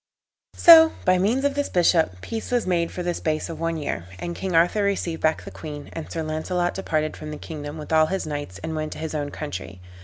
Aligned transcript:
So, 0.55 0.93
by 1.05 1.19
means 1.19 1.45
of 1.45 1.53
this 1.53 1.69
bishop, 1.69 2.21
peace 2.21 2.49
was 2.49 2.65
made 2.65 2.91
for 2.91 3.03
the 3.03 3.13
space 3.13 3.49
of 3.51 3.59
one 3.59 3.77
year; 3.77 4.05
and 4.17 4.35
King 4.35 4.55
Arthur 4.55 4.81
received 4.81 5.21
back 5.21 5.43
the 5.43 5.51
queen, 5.51 5.91
and 5.93 6.11
Sir 6.11 6.23
Launcelot 6.23 6.73
departed 6.73 7.15
from 7.15 7.29
the 7.29 7.37
kingdom 7.37 7.77
with 7.77 7.93
all 7.93 8.07
his 8.07 8.25
knights, 8.25 8.57
and 8.63 8.75
went 8.75 8.93
to 8.93 8.97
his 8.97 9.13
own 9.13 9.29
country. 9.29 9.79